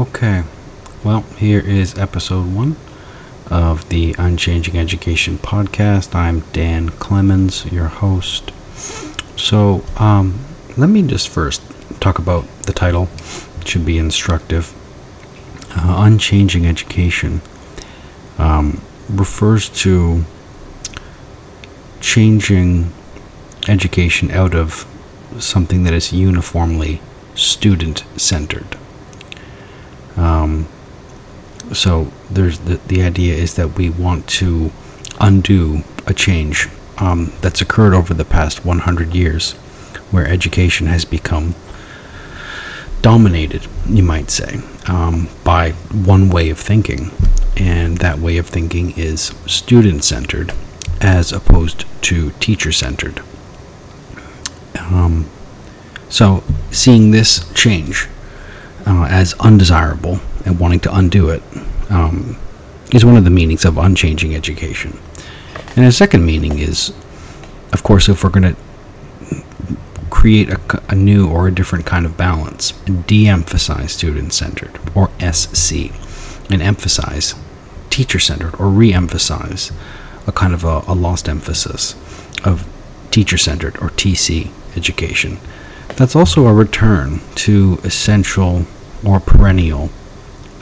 [0.00, 0.44] Okay,
[1.04, 2.76] well, here is episode one
[3.50, 6.14] of the Unchanging Education podcast.
[6.14, 8.50] I'm Dan Clemens, your host.
[9.36, 10.38] So, um,
[10.78, 11.60] let me just first
[12.00, 13.10] talk about the title.
[13.60, 14.72] It should be instructive.
[15.76, 17.42] Uh, Unchanging Education
[18.38, 18.80] um,
[19.10, 20.24] refers to
[22.00, 22.90] changing
[23.68, 24.86] education out of
[25.38, 27.02] something that is uniformly
[27.34, 28.79] student centered.
[30.50, 30.66] Um,
[31.72, 34.72] so there's the, the idea is that we want to
[35.20, 36.68] undo a change
[36.98, 39.52] um, that's occurred over the past 100 years
[40.10, 41.54] where education has become
[43.00, 47.10] dominated, you might say, um, by one way of thinking.
[47.56, 50.52] And that way of thinking is student centered
[51.00, 53.22] as opposed to teacher centered.
[54.78, 55.30] Um,
[56.08, 58.08] so, seeing this change
[58.86, 61.42] uh, as undesirable and wanting to undo it
[61.90, 62.36] um,
[62.92, 64.98] is one of the meanings of unchanging education.
[65.76, 66.92] And a second meaning is,
[67.72, 68.60] of course, if we're going to
[70.10, 72.72] create a, a, new or a different kind of balance,
[73.06, 75.92] de emphasize student centered, or SC,
[76.50, 77.34] and emphasize
[77.90, 79.70] teacher centered, or re emphasize
[80.26, 81.94] a kind of a, a lost emphasis
[82.44, 82.68] of
[83.10, 85.38] teacher centered, or TC education.
[85.96, 88.66] That's also a return to essential
[89.04, 89.90] or perennial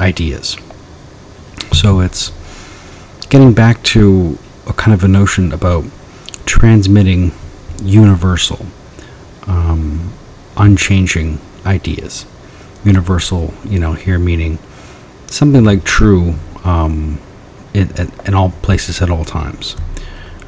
[0.01, 0.57] ideas.
[1.73, 2.33] So it's
[3.29, 5.85] getting back to a kind of a notion about
[6.47, 7.33] transmitting
[7.83, 8.67] universal,
[9.47, 10.13] um,
[10.57, 12.27] unchanging ideas.
[12.85, 14.59] Universal, you know, here meaning
[15.27, 17.21] something like true um,
[17.75, 17.91] in,
[18.25, 19.77] in, all places at all times.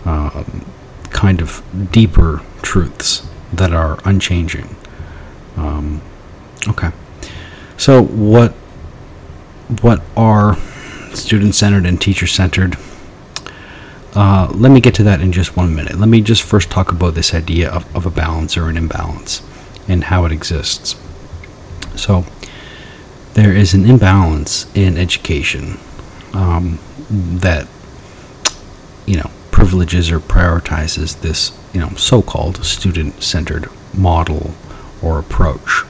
[0.04, 0.64] Um,
[1.10, 4.74] kind of deeper truths that are unchanging.
[5.56, 6.00] Um,
[6.68, 6.90] okay.
[7.76, 8.54] So what
[9.82, 10.56] what are
[11.14, 12.76] student centered and teacher centered?
[14.14, 15.98] Uh, let me get to that in just one minute.
[15.98, 19.42] Let me just first talk about this idea of, of a balance or an imbalance
[19.86, 20.96] and how it exists.
[21.94, 22.24] So,
[23.34, 25.78] there is an imbalance in education
[26.32, 26.78] um,
[27.08, 27.68] that,
[29.06, 34.54] you know, privileges or prioritizes this, you know, so called student centered model
[35.02, 35.84] or approach.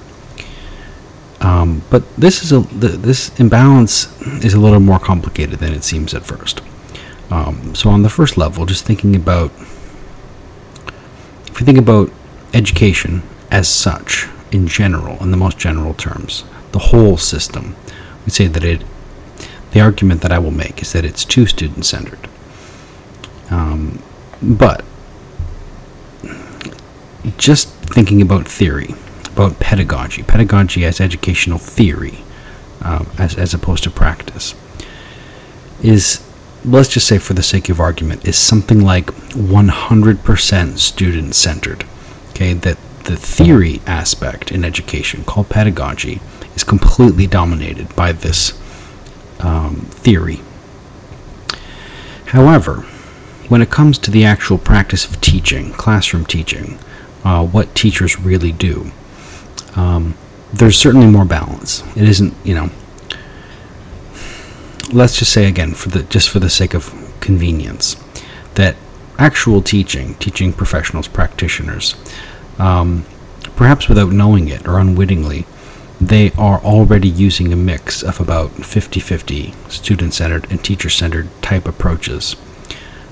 [1.40, 6.12] Um, but this is a this imbalance is a little more complicated than it seems
[6.12, 6.60] at first.
[7.30, 9.50] Um, so on the first level, just thinking about
[11.46, 12.10] if you think about
[12.52, 17.76] education as such in general, in the most general terms, the whole system,
[18.24, 18.82] we say that it.
[19.72, 22.28] The argument that I will make is that it's too student centered.
[23.50, 24.02] Um,
[24.42, 24.84] but
[27.36, 28.94] just thinking about theory,
[29.32, 32.18] about pedagogy, pedagogy as educational theory,
[32.82, 34.54] um, as, as opposed to practice,
[35.82, 36.24] is,
[36.64, 41.84] let's just say for the sake of argument, is something like 100% student centered.
[42.30, 46.20] Okay, that the theory aspect in education, called pedagogy,
[46.54, 48.58] is completely dominated by this
[49.40, 50.40] um, theory.
[52.26, 52.82] However,
[53.48, 56.78] when it comes to the actual practice of teaching, classroom teaching,
[57.24, 58.92] uh, what teachers really do,
[59.76, 60.14] um,
[60.52, 61.82] there's certainly more balance.
[61.96, 62.70] It isn't, you know.
[64.92, 67.96] Let's just say again, for the just for the sake of convenience,
[68.54, 68.76] that
[69.18, 71.94] actual teaching, teaching professionals, practitioners,
[72.58, 73.04] um,
[73.54, 75.46] perhaps without knowing it or unwittingly,
[76.00, 81.28] they are already using a mix of about 50 50 student centered and teacher centered
[81.42, 82.36] type approaches.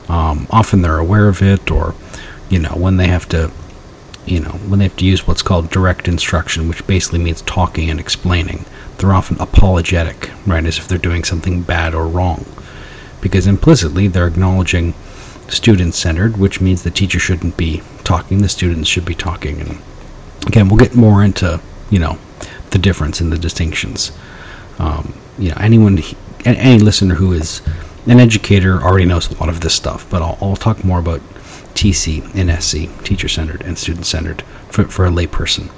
[0.09, 1.95] Um, often they're aware of it, or,
[2.49, 3.53] you know, when they have to
[4.31, 7.91] you know, when they have to use what's called direct instruction, which basically means talking
[7.91, 8.65] and explaining,
[8.99, 12.45] they're often apologetic, right, as if they're doing something bad or wrong.
[13.21, 14.95] Because implicitly they're acknowledging
[15.49, 19.61] student centered, which means the teacher shouldn't be talking, the students should be talking.
[19.61, 19.79] And
[20.47, 21.61] again, we'll get more into,
[21.91, 22.19] you know,
[22.71, 24.13] the difference and the distinctions.
[24.79, 26.01] Um, you know, anyone,
[26.45, 27.63] any listener who is
[28.07, 31.21] an educator already knows a lot of this stuff, but I'll, I'll talk more about
[31.75, 35.71] TC and SC, teacher centered and student centered, for, for a layperson.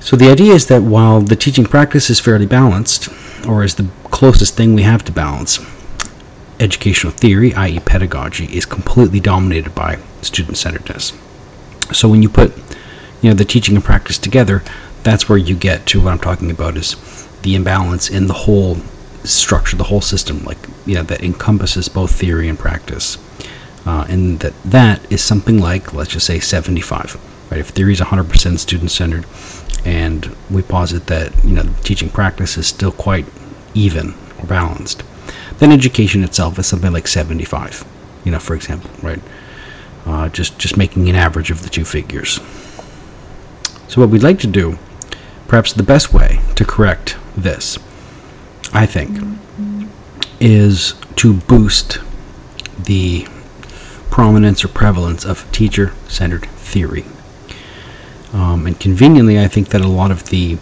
[0.00, 3.08] So the idea is that while the teaching practice is fairly balanced,
[3.46, 5.58] or is the closest thing we have to balance,
[6.60, 11.12] educational theory, i.e., pedagogy, is completely dominated by student centeredness.
[11.92, 12.54] So when you put
[13.22, 14.62] you know the teaching and practice together,
[15.02, 16.96] that's where you get to what I'm talking about is
[17.42, 18.76] the imbalance in the whole
[19.24, 23.16] structure, the whole system, like you know, that encompasses both theory and practice
[23.86, 28.00] uh, and that that is something like let's just say 75 right if theory is
[28.00, 29.26] 100% student centered
[29.84, 33.26] and we posit that you know teaching practice is still quite
[33.74, 35.02] even or balanced.
[35.58, 37.84] Then education itself is something like 75,
[38.24, 39.20] you know, for example, right?
[40.06, 42.40] Uh, just just making an average of the two figures.
[43.88, 44.78] So what we'd like to do,
[45.46, 47.78] perhaps the best way to correct this,
[48.72, 49.18] I think,
[50.40, 51.98] is to boost
[52.78, 53.26] the
[54.14, 57.04] prominence or prevalence of teacher-centered theory.
[58.32, 60.56] Um, and conveniently, I think that a lot of the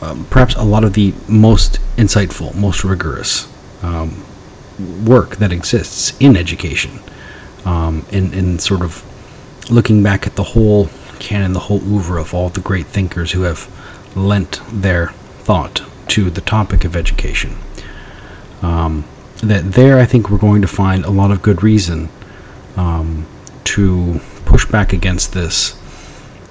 [0.00, 3.48] um, perhaps a lot of the most insightful, most rigorous
[3.82, 4.24] um,
[5.04, 7.00] work that exists in education,
[7.64, 9.02] um, in, in sort of
[9.68, 10.88] looking back at the whole
[11.18, 13.68] canon, the whole oeuvre of all the great thinkers who have
[14.14, 15.08] lent their
[15.42, 17.56] thought to the topic of education.
[18.62, 19.04] Um,
[19.44, 22.08] that there, I think we're going to find a lot of good reason
[22.76, 23.26] um,
[23.64, 25.78] to push back against this.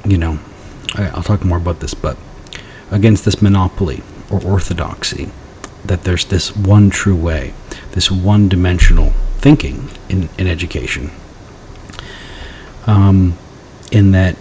[0.05, 0.39] You know,
[0.95, 2.17] I, I'll talk more about this, but
[2.91, 5.31] against this monopoly or orthodoxy
[5.85, 7.53] that there's this one true way,
[7.91, 11.11] this one dimensional thinking in, in education.
[12.85, 13.37] Um,
[13.91, 14.35] in that,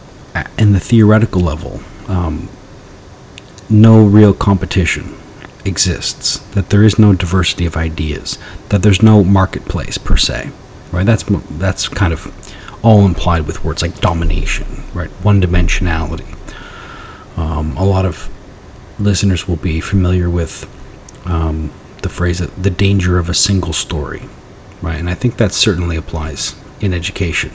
[0.59, 2.49] in the theoretical level, um,
[3.69, 5.17] no real competition
[5.65, 8.39] exists, that there is no diversity of ideas,
[8.69, 10.51] that there's no marketplace per se,
[10.91, 11.07] right?
[11.07, 11.25] That's
[11.59, 12.33] that's kind of
[12.83, 15.11] all implied with words like domination, right?
[15.23, 16.37] One dimensionality.
[17.39, 18.29] Um, a lot of
[18.99, 20.69] listeners will be familiar with
[21.25, 21.71] um,
[22.03, 24.23] the phrase "the danger of a single story,"
[24.81, 24.99] right?
[24.99, 27.53] And I think that certainly applies in education,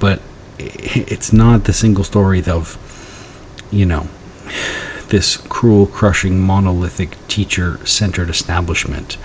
[0.00, 0.20] but
[0.58, 2.76] it's not the single story of,
[3.70, 4.08] you know,
[5.08, 9.16] this cruel, crushing, monolithic teacher-centered establishment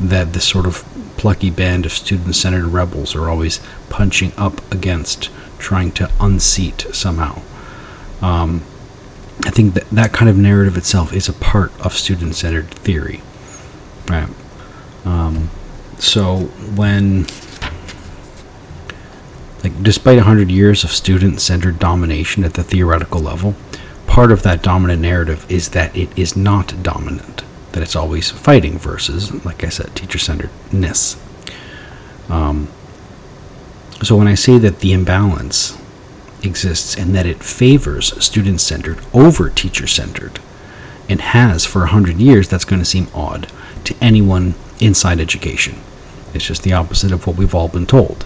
[0.00, 0.84] that this sort of
[1.16, 7.40] plucky band of student-centered rebels are always punching up against, trying to unseat somehow.
[8.20, 8.62] Um,
[9.44, 13.20] I think that that kind of narrative itself is a part of student centered theory.
[14.08, 14.28] Right.
[15.04, 15.50] Um,
[15.98, 16.40] so
[16.76, 17.26] when,
[19.62, 23.54] like, despite 100 years of student centered domination at the theoretical level,
[24.14, 28.78] part of that dominant narrative is that it is not dominant, that it's always fighting
[28.78, 31.20] versus, like I said, teacher centeredness.
[32.28, 32.68] Um,
[34.04, 35.76] so when I say that the imbalance
[36.44, 40.38] exists and that it favors student centered over teacher centered
[41.08, 43.48] and has for 100 years, that's going to seem odd
[43.82, 45.80] to anyone inside education.
[46.32, 48.24] It's just the opposite of what we've all been told,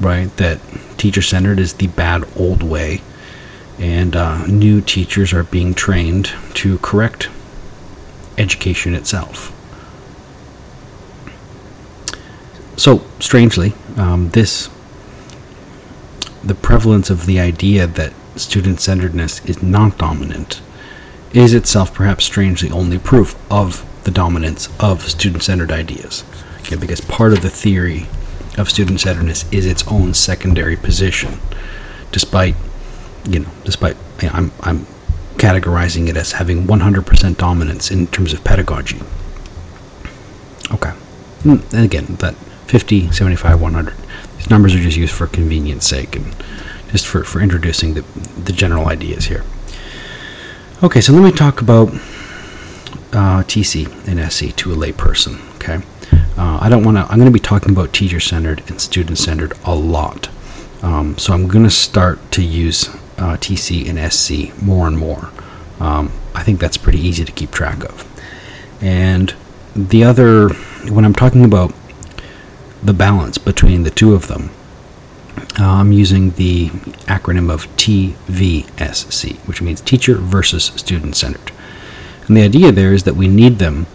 [0.00, 0.34] right?
[0.36, 0.60] That
[0.96, 3.02] teacher centered is the bad old way,
[3.82, 7.28] and uh, new teachers are being trained to correct
[8.38, 9.50] education itself.
[12.76, 14.70] So, strangely, um, this
[16.44, 20.60] the prevalence of the idea that student centeredness is not dominant
[21.32, 26.24] is itself perhaps strangely only proof of the dominance of student centered ideas.
[26.60, 28.06] Okay, because part of the theory
[28.56, 31.40] of student centeredness is its own secondary position,
[32.12, 32.54] despite,
[33.24, 34.86] you know, despite you know, I'm, I'm
[35.36, 39.00] categorizing it as having 100% dominance in terms of pedagogy.
[40.72, 40.90] Okay.
[41.42, 42.34] Hmm, and again, that
[42.66, 43.94] 50, 75, 100
[44.42, 46.34] these numbers are just used for convenience sake and
[46.90, 48.02] just for, for introducing the,
[48.44, 49.44] the general ideas here.
[50.82, 51.88] Okay, so let me talk about
[53.12, 55.40] uh, TC and SC to a layperson.
[55.56, 55.80] Okay,
[56.36, 57.02] uh, I don't want to.
[57.02, 60.28] I'm going to be talking about teacher-centered and student-centered a lot.
[60.82, 62.88] Um, so I'm going to start to use
[63.22, 65.30] uh, TC and SC more and more.
[65.80, 68.06] Um, I think that's pretty easy to keep track of.
[68.82, 69.34] And
[69.74, 70.48] the other,
[70.90, 71.72] when I'm talking about
[72.82, 74.50] the balance between the two of them.
[75.58, 76.68] Uh, I'm using the
[77.06, 81.52] acronym of TVSC, which means teacher versus student centered.
[82.26, 83.86] And the idea there is that we need them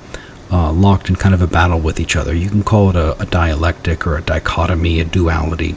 [0.52, 2.34] uh, locked in kind of a battle with each other.
[2.34, 5.76] You can call it a, a dialectic or a dichotomy, a duality.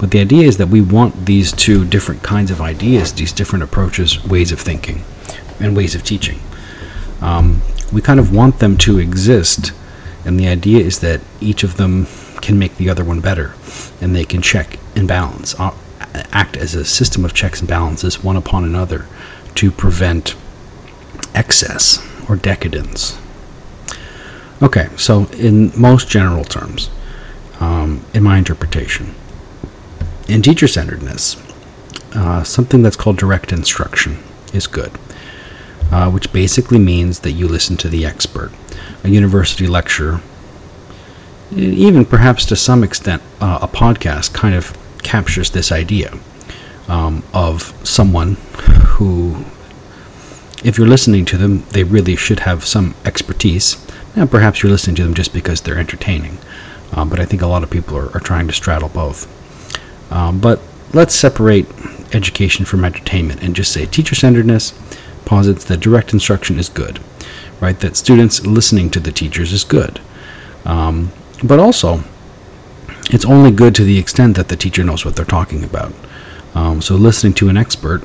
[0.00, 3.64] But the idea is that we want these two different kinds of ideas, these different
[3.64, 5.04] approaches, ways of thinking,
[5.60, 6.40] and ways of teaching.
[7.20, 7.60] Um,
[7.92, 9.72] we kind of want them to exist,
[10.24, 12.06] and the idea is that each of them
[12.40, 13.52] can make the other one better,
[14.00, 15.74] and they can check and balance, uh,
[16.32, 19.06] act as a system of checks and balances one upon another
[19.56, 20.34] to prevent
[21.34, 23.18] excess or decadence.
[24.62, 26.88] Okay, so in most general terms,
[27.60, 29.14] um, in my interpretation,
[30.30, 31.36] in teacher centeredness,
[32.14, 34.18] uh, something that's called direct instruction
[34.52, 34.92] is good,
[35.92, 38.52] uh, which basically means that you listen to the expert.
[39.04, 40.20] A university lecture
[41.56, 46.16] even perhaps to some extent, uh, a podcast kind of captures this idea
[46.88, 48.34] um, of someone
[48.86, 49.44] who,
[50.64, 53.84] if you're listening to them, they really should have some expertise.
[54.14, 56.38] Now, perhaps you're listening to them just because they're entertaining,
[56.92, 59.28] um, but I think a lot of people are, are trying to straddle both.
[60.10, 60.60] Um, but
[60.92, 61.66] let's separate
[62.12, 64.74] education from entertainment and just say teacher centeredness
[65.24, 67.00] posits that direct instruction is good,
[67.60, 67.78] right?
[67.80, 70.00] That students listening to the teachers is good.
[70.64, 71.12] Um,
[71.42, 72.02] but also,
[73.10, 75.92] it's only good to the extent that the teacher knows what they're talking about.
[76.54, 78.02] Um, so, listening to an expert,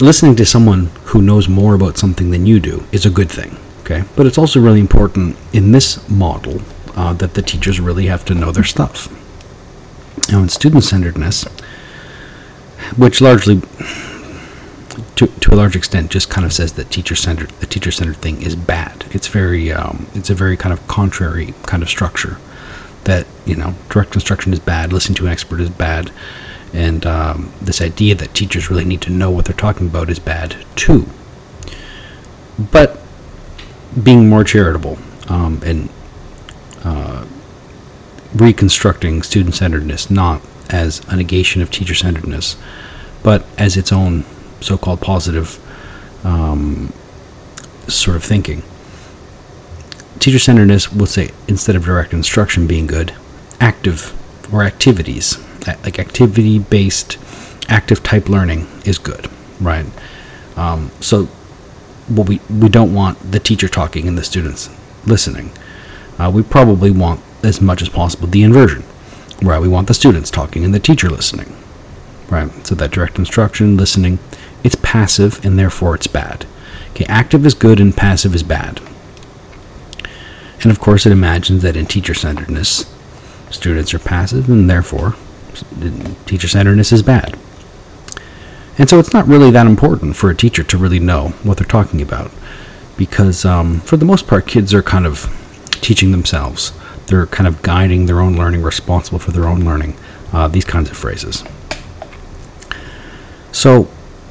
[0.00, 3.56] listening to someone who knows more about something than you do is a good thing.
[3.80, 6.60] Okay, but it's also really important in this model
[6.94, 9.08] uh, that the teachers really have to know their stuff.
[10.30, 11.44] Now, in student centeredness,
[12.96, 13.62] which largely,
[15.16, 18.16] to, to a large extent, just kind of says that teacher centered the teacher centered
[18.16, 19.06] thing is bad.
[19.10, 22.38] It's very um, it's a very kind of contrary kind of structure
[23.04, 26.10] that you know direct instruction is bad, listening to an expert is bad,
[26.74, 30.18] and um, this idea that teachers really need to know what they're talking about is
[30.18, 31.06] bad too.
[32.70, 33.00] But
[34.02, 35.88] being more charitable um, and
[38.40, 42.56] reconstructing student centeredness not as a negation of teacher centeredness,
[43.22, 44.24] but as its own
[44.60, 45.58] so called positive
[46.24, 46.92] um,
[47.86, 48.62] sort of thinking.
[50.18, 53.14] Teacher centeredness we'll say instead of direct instruction being good,
[53.60, 54.14] active
[54.52, 57.18] or activities, like activity based,
[57.68, 59.28] active type learning is good,
[59.60, 59.86] right?
[60.56, 61.26] Um, so
[62.08, 64.70] what we, we don't want the teacher talking and the students
[65.06, 65.52] listening.
[66.18, 68.84] Uh, we probably want as much as possible the inversion,
[69.42, 69.60] right?
[69.60, 71.54] We want the students talking and the teacher listening,
[72.28, 72.50] right?
[72.66, 74.18] So that direct instruction, listening,
[74.64, 76.46] it's passive and therefore it's bad.
[76.90, 78.80] Okay, active is good and passive is bad.
[80.62, 82.92] And of course, it imagines that in teacher centeredness,
[83.50, 85.14] students are passive and therefore
[86.26, 87.38] teacher centeredness is bad.
[88.76, 91.66] And so it's not really that important for a teacher to really know what they're
[91.66, 92.30] talking about
[92.96, 95.34] because, um, for the most part, kids are kind of
[95.70, 96.72] teaching themselves.
[97.08, 99.96] They're kind of guiding their own learning, responsible for their own learning,
[100.32, 101.42] uh, these kinds of phrases.
[103.52, 103.84] So,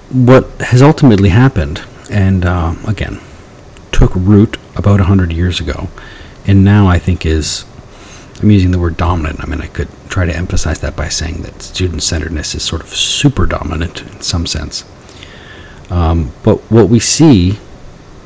[0.09, 3.19] what has ultimately happened, and uh, again,
[3.91, 5.89] took root about 100 years ago,
[6.45, 7.65] and now I think is,
[8.41, 9.41] I'm using the word dominant.
[9.41, 12.81] I mean, I could try to emphasize that by saying that student centeredness is sort
[12.81, 14.85] of super dominant in some sense.
[15.89, 17.59] Um, but what we see,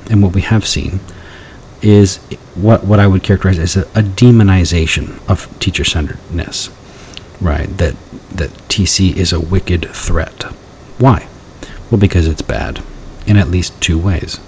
[0.10, 1.00] and what we have seen,
[1.82, 2.18] is
[2.56, 6.70] what, what I would characterize as a, a demonization of teacher centeredness,
[7.40, 7.68] right?
[7.78, 7.96] That,
[8.30, 10.44] that TC is a wicked threat.
[11.00, 11.28] Why?
[11.90, 12.84] Well, because it's bad
[13.26, 14.40] in at least two ways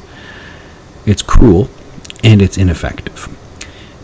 [1.06, 1.70] it's cruel
[2.24, 3.28] and it's ineffective,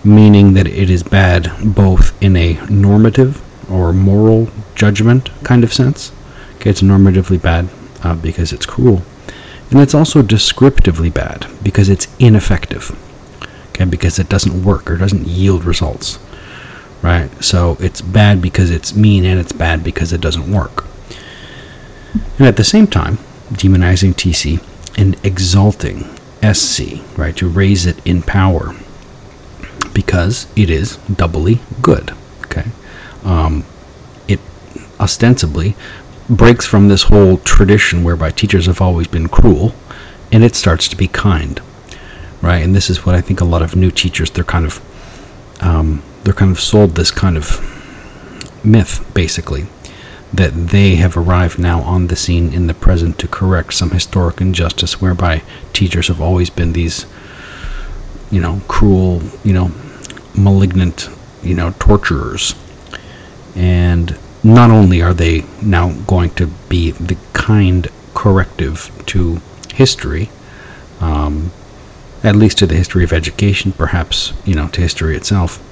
[0.04, 6.12] meaning that it is bad both in a normative or moral judgment kind of sense.
[6.56, 7.70] Okay, it's normatively bad
[8.04, 9.02] uh, because it's cruel.
[9.72, 12.98] And it's also descriptively bad because it's ineffective
[13.80, 16.20] okay, because it doesn't work or doesn't yield results,
[17.02, 17.30] right?
[17.44, 20.86] So it's bad because it's mean and it's bad because it doesn't work.
[22.38, 23.18] And at the same time,
[23.52, 24.62] demonizing TC
[24.98, 26.10] and exalting
[26.42, 28.76] SC, right, to raise it in power
[29.94, 32.14] because it is doubly good,
[32.46, 32.70] okay?
[33.24, 33.66] Um,
[34.28, 34.40] it
[35.00, 35.76] ostensibly
[36.30, 39.74] breaks from this whole tradition whereby teachers have always been cruel
[40.32, 41.60] and it starts to be kind
[42.42, 42.64] right?
[42.64, 44.82] And this is what I think a lot of new teachers they're kind of
[45.62, 47.60] um, they're kind of sold this kind of
[48.64, 49.68] myth, basically,
[50.34, 54.42] that they have arrived now on the scene in the present to correct some historic
[54.42, 55.42] injustice whereby
[55.74, 57.06] teachers have always been these,
[58.32, 59.72] you know, cruel, you know,
[60.36, 61.10] malignant,
[61.42, 62.56] you know, torturers.
[63.56, 69.42] And not only are they now going to be the kind corrective to
[69.74, 70.30] history,
[71.02, 71.52] um,
[72.24, 75.64] at least to the history of education, perhaps, you know, to history itself.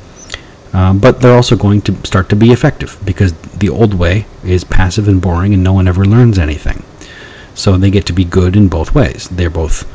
[0.74, 4.64] Um, but they're also going to start to be effective because the old way is
[4.64, 6.84] passive and boring and no one ever learns anything.
[7.56, 9.28] So they get to be good in both ways.
[9.30, 9.86] They're both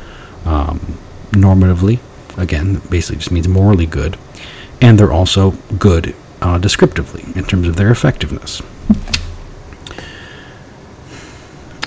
[0.45, 0.97] um,
[1.31, 1.99] normatively,
[2.37, 4.17] again, basically just means morally good,
[4.81, 8.61] and they're also good uh, descriptively in terms of their effectiveness.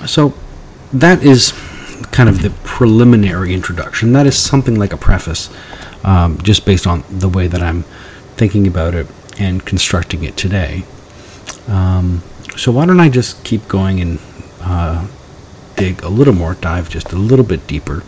[0.07, 0.33] So
[0.93, 1.53] that is
[2.17, 4.11] kind of the preliminary introduction.
[4.13, 5.51] That is something like a preface,
[6.03, 7.83] um, just based on the way that I'm
[8.37, 9.05] thinking about it
[9.39, 10.83] and constructing it today.
[11.67, 12.23] Um,
[12.55, 14.19] so why don't I just keep going and
[14.61, 15.05] uh,
[15.75, 18.01] dig a little more, dive just a little bit deeper,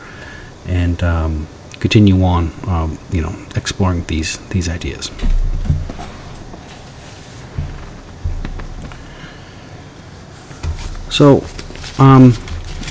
[0.66, 1.48] and um,
[1.80, 5.12] continue on, um, you know, exploring these these ideas.
[11.12, 11.46] So
[12.00, 12.34] um,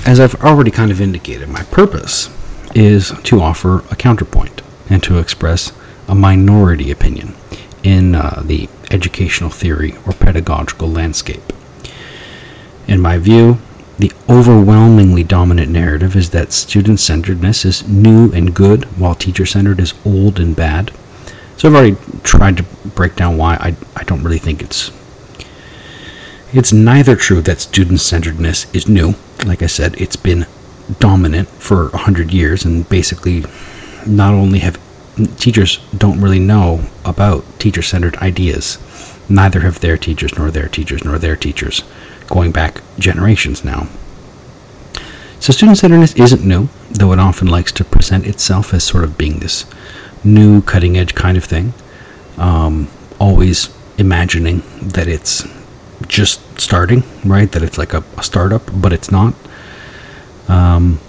[0.05, 2.29] as I've already kind of indicated, my purpose
[2.75, 5.71] is to offer a counterpoint and to express
[6.07, 7.35] a minority opinion
[7.83, 11.53] in uh, the educational theory or pedagogical landscape.
[12.87, 13.59] In my view,
[13.99, 19.79] the overwhelmingly dominant narrative is that student centeredness is new and good, while teacher centered
[19.79, 20.91] is old and bad.
[21.57, 24.91] So I've already tried to break down why I, I don't really think it's
[26.51, 29.13] it's neither true that student centeredness is new.
[29.45, 30.45] Like I said, it's been
[30.99, 33.45] dominant for a 100 years, and basically,
[34.05, 34.79] not only have
[35.37, 38.77] teachers don't really know about teacher centered ideas,
[39.29, 41.83] neither have their teachers, nor their teachers, nor their teachers,
[42.27, 43.87] going back generations now.
[45.39, 49.17] So, student centeredness isn't new, though it often likes to present itself as sort of
[49.17, 49.65] being this
[50.23, 51.73] new, cutting edge kind of thing,
[52.37, 55.45] um, always imagining that it's
[56.09, 57.49] just starting, right?
[57.51, 59.33] That it's like a, a startup, but it's not.
[60.49, 60.99] Um,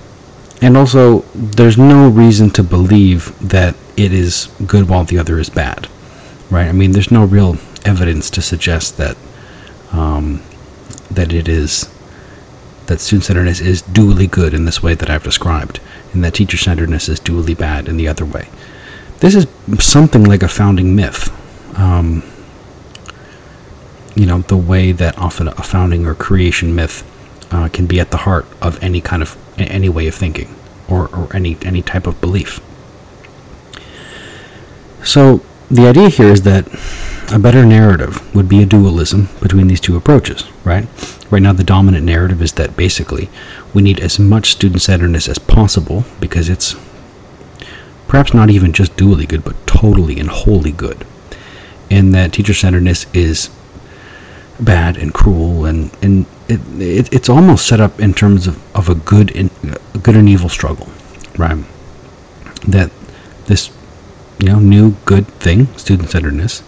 [0.63, 5.51] and also, there's no reason to believe that it is good while the other is
[5.51, 5.89] bad,
[6.51, 6.69] right?
[6.69, 9.17] I mean, there's no real evidence to suggest that
[9.91, 10.43] um,
[11.11, 11.89] that it is
[12.87, 15.81] that student-centeredness is dually good in this way that I've described,
[16.13, 18.49] and that teacher-centeredness is dually bad in the other way.
[19.21, 19.47] This is
[19.79, 21.31] something like a founding myth.
[21.79, 22.23] Um,
[24.15, 27.05] you know, the way that often a founding or creation myth
[27.53, 30.55] uh, can be at the heart of any kind of any way of thinking
[30.89, 32.61] or, or any any type of belief.
[35.03, 36.67] So the idea here is that
[37.33, 40.87] a better narrative would be a dualism between these two approaches, right?
[41.31, 43.31] Right now, the dominant narrative is that basically
[43.73, 46.75] we need as much student centeredness as possible because it's
[48.09, 51.07] perhaps not even just dually good, but totally and wholly good.
[51.89, 53.49] And that teacher centeredness is
[54.61, 58.89] bad and cruel, and, and it, it, it's almost set up in terms of, of
[58.89, 59.51] a good and,
[59.95, 60.89] a good and evil struggle,
[61.37, 61.65] right?
[62.67, 62.91] That
[63.47, 63.71] this
[64.39, 66.63] you know new good thing, student centeredness,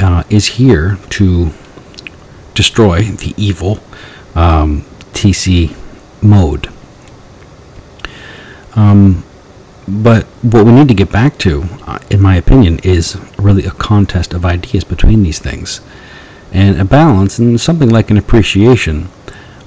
[0.00, 1.50] uh, is here to
[2.54, 3.80] destroy the evil
[4.34, 5.74] um, TC
[6.22, 6.68] mode.
[8.74, 9.24] Um,
[9.88, 13.72] but what we need to get back to, uh, in my opinion, is really a
[13.72, 15.80] contest of ideas between these things
[16.52, 19.08] and a balance and something like an appreciation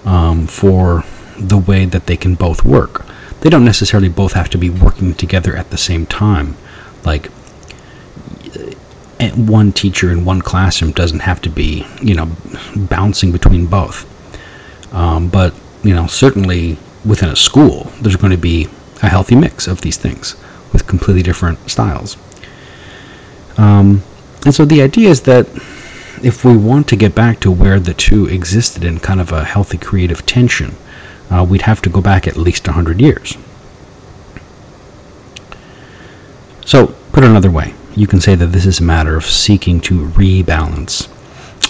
[0.06, 1.04] um, for
[1.38, 3.06] the way that they can both work.
[3.42, 6.56] They don't necessarily both have to be working together at the same time.
[7.04, 7.30] Like,
[9.20, 12.32] eh, one teacher in one classroom doesn't have to be, you know,
[12.76, 14.10] bouncing between both.
[14.94, 18.68] Um, but, you know, certainly within a school, there's going to be
[19.02, 20.36] a healthy mix of these things
[20.72, 22.16] with completely different styles.
[23.58, 24.04] Um,
[24.46, 25.48] and so the idea is that
[26.24, 29.44] if we want to get back to where the two existed in kind of a
[29.44, 30.76] healthy creative tension,
[31.30, 33.38] uh, we'd have to go back at least 100 years.
[36.66, 40.08] So, put another way, you can say that this is a matter of seeking to
[40.08, 41.10] rebalance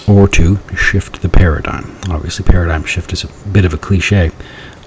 [0.08, 1.96] or to shift the paradigm.
[2.08, 4.30] Obviously, paradigm shift is a bit of a cliche,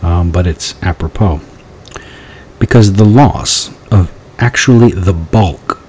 [0.02, 1.42] um, but it's apropos.
[2.58, 5.82] Because the loss of actually the bulk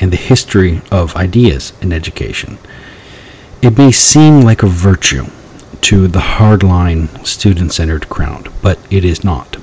[0.00, 2.56] and the history of ideas in education
[3.62, 5.26] it may seem like a virtue
[5.82, 9.56] to the hardline student centered crowd, but it is not.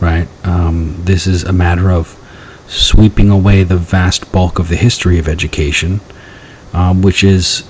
[0.00, 0.28] Right?
[0.44, 2.20] Um, this is a matter of
[2.66, 6.00] sweeping away the vast bulk of the history of education,
[6.72, 7.68] um, which is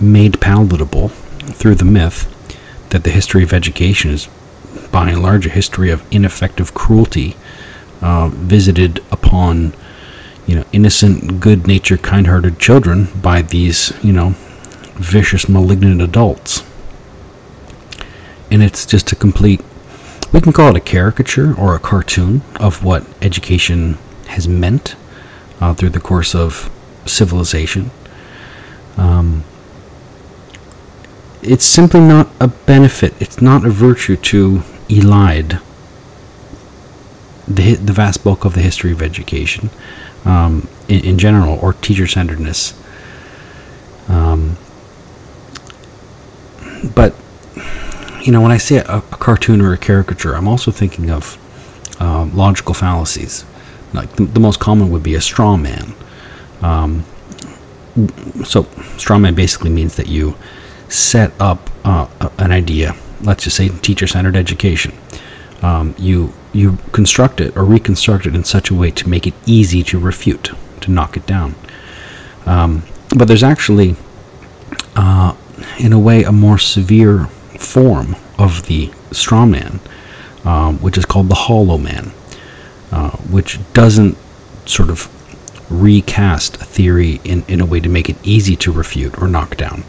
[0.00, 2.26] made palatable through the myth
[2.90, 4.28] that the history of education is,
[4.90, 7.36] by and large, a history of ineffective cruelty
[8.02, 9.72] uh, visited upon,
[10.46, 14.34] you know, innocent, good-natured, kind-hearted children by these, you know,
[15.00, 16.62] vicious, malignant adults.
[18.50, 19.60] And it's just a complete,
[20.32, 24.94] we can call it a caricature or a cartoon of what education has meant
[25.60, 26.70] uh, through the course of
[27.06, 27.90] civilization.
[28.96, 29.44] Um,
[31.42, 34.58] it's simply not a benefit, it's not a virtue to
[34.88, 35.62] elide
[37.48, 39.70] the, the vast bulk of the history of education
[40.24, 42.74] um, in, in, general, or teacher centeredness.
[44.08, 44.56] Um,
[46.94, 47.14] but
[48.22, 51.38] you know, when I say a, a, cartoon or a caricature, I'm also thinking of
[52.00, 53.44] um, logical fallacies.
[53.92, 55.94] Like the, the, most common would be a straw man.
[56.62, 57.04] Um,
[58.44, 58.64] so,
[58.96, 60.36] straw man basically means that you
[60.88, 62.06] set up uh,
[62.38, 62.94] an idea.
[63.22, 64.92] Let's just say teacher-centered education.
[65.62, 69.34] Um, you you construct it or reconstruct it in such a way to make it
[69.46, 71.54] easy to refute, to knock it down.
[72.46, 72.82] Um,
[73.14, 73.94] but there's actually
[74.96, 75.34] uh,
[75.78, 77.28] in a way, a more severe
[77.60, 79.80] form of the straw man,
[80.44, 82.12] um, which is called the Hollow Man,
[82.90, 84.16] uh, which doesn't
[84.66, 85.08] sort of
[85.70, 89.56] recast a theory in, in a way to make it easy to refute or knock
[89.56, 89.84] down.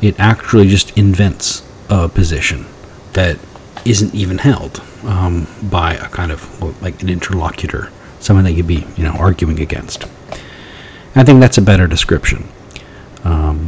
[0.00, 2.66] It actually just invents a position
[3.14, 3.38] that
[3.84, 8.86] isn't even held um, by a kind of like an interlocutor, someone that you'd be
[8.96, 10.04] you know arguing against.
[11.14, 12.48] I think that's a better description.
[13.24, 13.65] Um,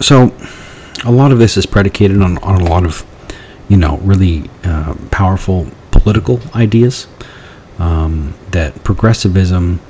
[0.00, 0.34] so,
[1.04, 3.06] a lot of this is predicated on, on a lot of,
[3.68, 7.06] you know, really uh, powerful political ideas.
[7.78, 9.80] Um, that progressivism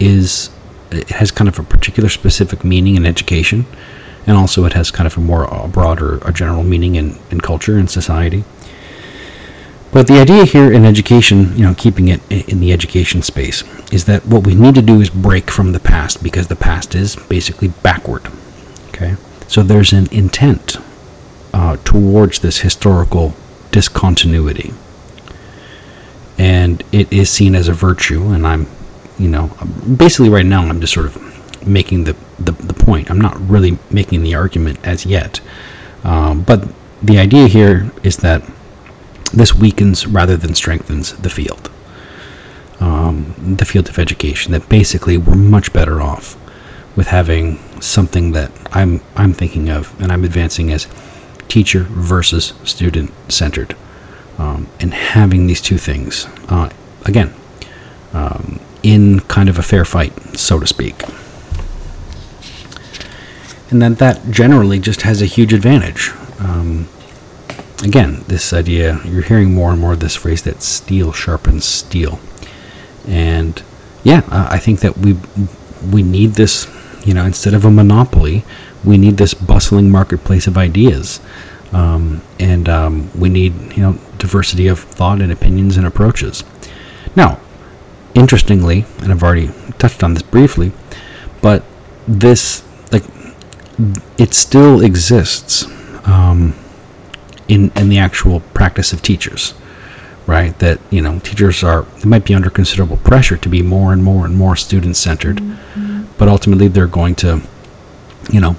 [0.00, 0.50] is
[1.10, 3.66] has kind of a particular specific meaning in education,
[4.26, 7.40] and also it has kind of a more a broader, a general meaning in, in
[7.40, 8.42] culture and society.
[9.92, 14.04] But the idea here in education, you know, keeping it in the education space, is
[14.04, 17.16] that what we need to do is break from the past because the past is
[17.16, 18.22] basically backward.
[18.88, 19.16] Okay,
[19.50, 20.76] so there's an intent
[21.52, 23.34] uh, towards this historical
[23.72, 24.72] discontinuity,
[26.38, 28.28] and it is seen as a virtue.
[28.28, 28.68] And I'm,
[29.18, 29.48] you know,
[29.96, 33.10] basically right now I'm just sort of making the the, the point.
[33.10, 35.40] I'm not really making the argument as yet,
[36.04, 36.68] um, but
[37.02, 38.44] the idea here is that
[39.32, 41.72] this weakens rather than strengthens the field,
[42.78, 44.52] um, the field of education.
[44.52, 46.36] That basically we're much better off
[46.94, 50.86] with having something that I'm I'm thinking of and I'm advancing as
[51.48, 53.74] teacher versus student centered,
[54.38, 56.70] um, and having these two things uh,
[57.04, 57.34] again
[58.12, 61.02] um, in kind of a fair fight, so to speak.
[63.70, 66.10] And that that generally just has a huge advantage.
[66.40, 66.88] Um,
[67.84, 72.18] again, this idea, you're hearing more and more of this phrase that steel sharpens steel.
[73.06, 73.62] And
[74.02, 75.16] yeah, I think that we
[75.92, 76.66] we need this,
[77.04, 78.44] you know, instead of a monopoly,
[78.84, 81.20] we need this bustling marketplace of ideas.
[81.72, 86.42] Um, and um, we need, you know, diversity of thought and opinions and approaches.
[87.14, 87.38] Now,
[88.14, 90.72] interestingly, and I've already touched on this briefly,
[91.40, 91.62] but
[92.08, 93.04] this, like,
[94.18, 95.66] it still exists.
[96.06, 96.54] Um,
[97.50, 99.54] in in the actual practice of teachers
[100.26, 103.92] right that you know teachers are they might be under considerable pressure to be more
[103.92, 105.99] and more and more student centered mm-hmm.
[106.20, 107.42] But ultimately they're going to
[108.30, 108.54] you know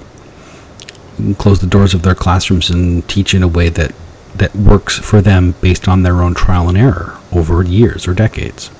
[1.38, 3.94] close the doors of their classrooms and teach in a way that
[4.34, 8.70] that works for them based on their own trial and error over years or decades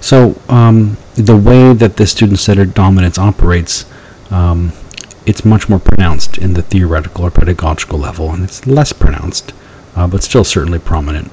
[0.00, 3.86] so um, the way that the student-centered dominance operates
[4.30, 4.72] um,
[5.26, 9.52] it's much more pronounced in the theoretical or pedagogical level, and it's less pronounced,
[9.94, 11.30] uh, but still certainly prominent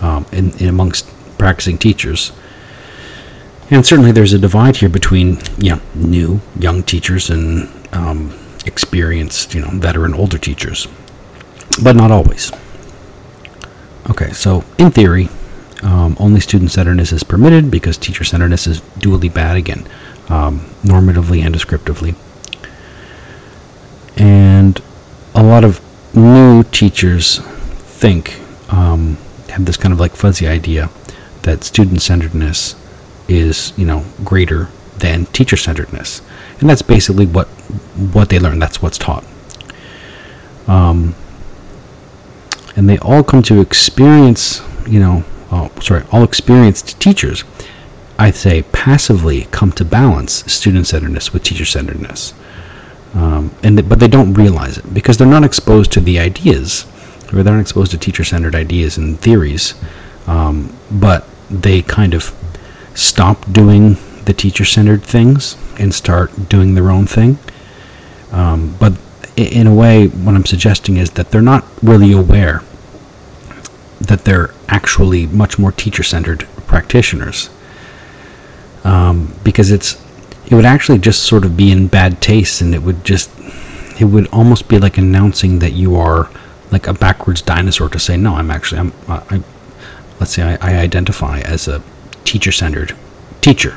[0.00, 2.32] um, in, in, amongst practicing teachers.
[3.70, 9.54] And certainly there's a divide here between you know, new, young teachers and um, experienced,
[9.54, 10.86] you know, veteran, older teachers,
[11.82, 12.52] but not always.
[14.10, 15.28] Okay, so in theory,
[15.82, 19.86] um, only student centeredness is permitted because teacher centeredness is dually bad again,
[20.28, 22.14] um, normatively and descriptively.
[24.16, 24.80] And
[25.34, 25.80] a lot of
[26.14, 29.16] new teachers think, um,
[29.48, 30.90] have this kind of like fuzzy idea
[31.42, 32.74] that student centeredness
[33.28, 36.22] is, you know, greater than teacher centeredness.
[36.60, 37.46] And that's basically what
[38.12, 38.58] what they learn.
[38.58, 39.24] That's what's taught.
[40.66, 41.14] Um,
[42.76, 47.44] and they all come to experience, you know, oh, sorry, all experienced teachers,
[48.18, 52.32] I'd say passively come to balance student centeredness with teacher centeredness
[53.14, 56.84] um, and but they don't realize it because they're not exposed to the ideas,
[57.32, 59.74] or they're not exposed to teacher-centered ideas and theories.
[60.26, 62.34] Um, but they kind of
[62.94, 67.38] stop doing the teacher-centered things and start doing their own thing.
[68.32, 68.94] Um, but
[69.36, 72.62] in a way, what I'm suggesting is that they're not really aware
[74.00, 77.50] that they're actually much more teacher-centered practitioners.
[78.84, 80.00] Um, because it's
[80.46, 83.30] it would actually just sort of be in bad taste and it would just
[83.98, 86.28] it would almost be like announcing that you are
[86.70, 89.42] like a backwards dinosaur to say no i'm actually i'm I,
[90.20, 91.82] let's say I, I, identify as a
[92.24, 92.96] teacher-centered
[93.40, 93.76] teacher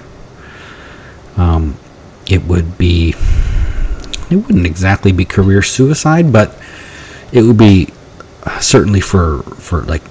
[1.37, 1.77] um,
[2.27, 3.13] it would be
[4.29, 6.57] it wouldn't exactly be career suicide but
[7.31, 7.89] it would be
[8.59, 10.01] certainly for for like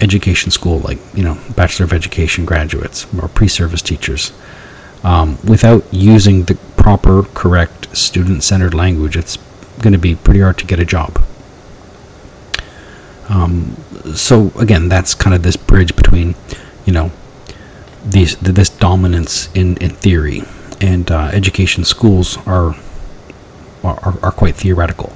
[0.00, 4.32] education school like you know bachelor of education graduates or pre-service teachers
[5.04, 9.36] um, without using the proper, correct, student centered language, it's
[9.80, 11.22] going to be pretty hard to get a job.
[13.28, 13.76] Um,
[14.14, 16.34] so again, that's kind of this bridge between,
[16.86, 17.12] you know,
[18.04, 20.42] these this dominance in, in theory
[20.80, 22.76] and uh, education schools are,
[23.82, 25.12] are are quite theoretical.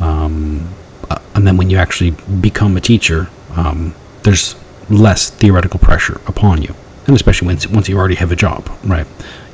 [0.00, 0.68] Um,
[1.10, 4.54] uh, and then when you actually become a teacher, um, there's
[4.90, 6.74] less theoretical pressure upon you,
[7.06, 9.06] and especially once once you already have a job, right?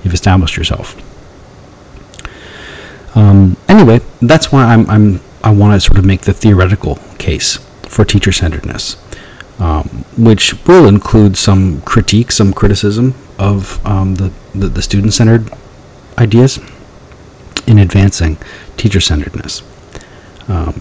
[0.02, 0.96] You've established yourself.
[3.16, 7.58] Um, anyway, that's why I'm, I'm I want to sort of make the theoretical case
[7.82, 8.96] for teacher centeredness,
[9.58, 15.50] um, which will include some critique, some criticism of um, the, the, the student centered
[16.18, 16.58] ideas
[17.66, 18.36] in advancing
[18.76, 19.62] teacher centeredness.
[20.48, 20.80] Um,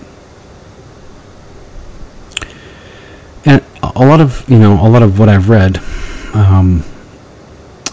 [3.46, 5.78] and a lot of you know a lot of what I've read,
[6.34, 6.84] um,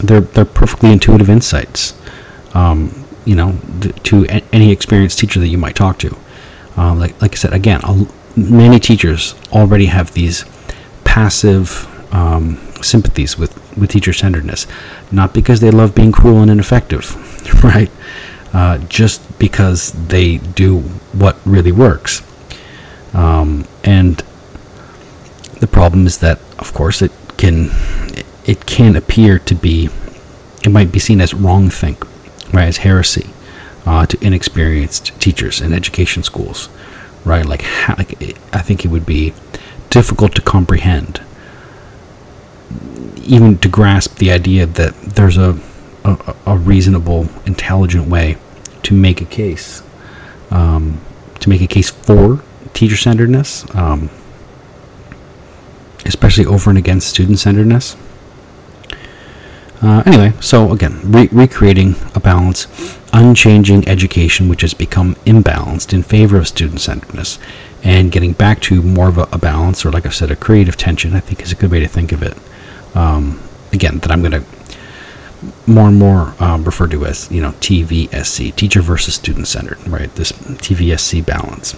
[0.01, 1.95] they're they're perfectly intuitive insights.
[2.55, 3.59] Um, you know,
[4.05, 6.17] to any experienced teacher that you might talk to.
[6.77, 7.81] Uh, like like I said again,
[8.37, 10.45] many teachers already have these
[11.11, 14.69] passive um, sympathies with with teacher centeredness,
[15.11, 17.05] not because they love being cruel and ineffective,
[17.65, 17.91] right?
[18.53, 20.79] Uh, just because they do
[21.13, 22.23] what really works.
[23.13, 24.23] Um, and
[25.59, 27.71] the problem is that, of course, it can
[28.45, 29.89] it can appear to be
[30.63, 32.05] it might be seen as wrong think,
[32.53, 33.31] right, as heresy
[33.85, 36.69] uh, to inexperienced teachers in education schools,
[37.25, 37.45] right?
[37.45, 37.65] Like,
[37.99, 38.13] like
[38.53, 39.35] I think it would be
[39.91, 41.21] difficult to comprehend,
[43.23, 45.59] even to grasp the idea that there's a
[46.05, 48.39] a, a reasonable, intelligent way
[48.83, 49.83] to make a case,
[50.51, 51.01] um,
[51.41, 54.11] to make a case for teacher-centeredness, um,
[56.07, 57.97] especially over and against student-centeredness.
[59.83, 62.67] Uh, anyway, so again, re- recreating a balance,
[63.13, 67.39] unchanging education, which has become imbalanced in favor of student centeredness,
[67.83, 70.77] and getting back to more of a, a, balance, or like I said, a creative
[70.77, 72.37] tension, I think is a good way to think of it.
[72.95, 73.41] Um,
[73.73, 74.45] again, that I'm going to
[75.67, 80.15] more and more um, refer to as, you know, TVSC, teacher versus student centered, right?
[80.15, 81.75] This TVSC balance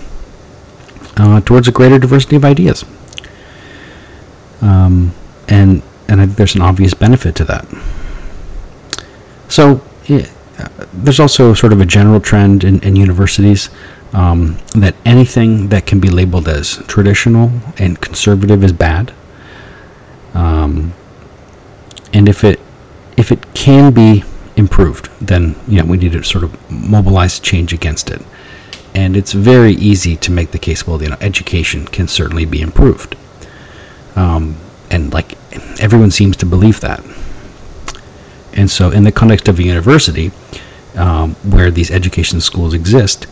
[1.17, 2.85] uh, towards a greater diversity of ideas.
[4.61, 5.15] Um,
[5.49, 7.67] and and I think there's an obvious benefit to that.
[9.49, 10.29] So yeah,
[10.93, 13.71] there's also sort of a general trend in, in universities
[14.13, 19.13] um, that anything that can be labeled as traditional and conservative is bad.
[20.35, 20.93] Um,
[22.13, 22.61] and if it
[23.17, 24.25] if it can be
[24.57, 28.23] improved, then you know we need to sort of mobilize change against it.
[28.95, 30.87] And it's very easy to make the case.
[30.87, 33.17] Well, you know, education can certainly be improved.
[34.15, 34.57] Um,
[34.91, 35.39] and like
[35.81, 37.03] everyone seems to believe that.
[38.53, 40.31] And so, in the context of a university,
[40.95, 43.27] um, where these education schools exist,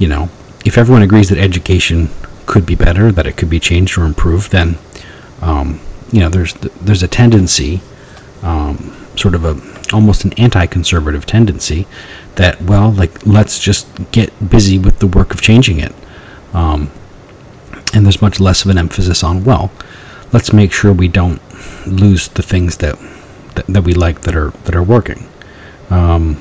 [0.00, 0.28] you know,
[0.64, 2.08] if everyone agrees that education
[2.46, 4.76] could be better, that it could be changed or improved, then,
[5.40, 5.78] um,
[6.10, 7.80] you know, there's there's a tendency,
[8.42, 9.60] um, sort of a
[9.94, 11.86] almost an anti-conservative tendency,
[12.34, 15.94] that well, like let's just get busy with the work of changing it,
[16.52, 16.90] um,
[17.94, 19.70] and there's much less of an emphasis on well,
[20.32, 21.40] let's make sure we don't
[21.86, 22.98] lose the things that
[23.54, 25.28] that, that we like that are that are working.
[25.90, 26.40] Um,